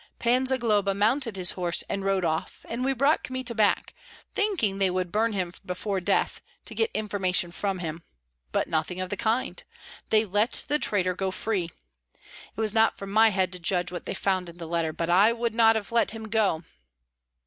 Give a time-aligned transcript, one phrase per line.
[0.17, 3.93] Pan Zagloba mounted his horse and rode off, and we brought Kmita back,
[4.33, 8.01] thinking they would burn him before death, to get information from him.
[8.51, 9.63] But nothing of the kind!
[10.09, 11.65] They let the traitor go free.
[12.57, 15.11] It was not for my head to judge what they found in the letter, but
[15.11, 16.63] I would not have let him go."